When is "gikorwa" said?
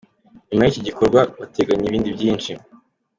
0.87-1.19